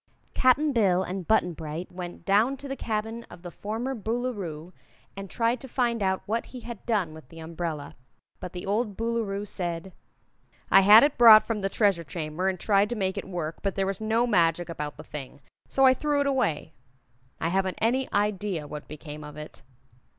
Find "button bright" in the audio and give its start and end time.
1.27-1.91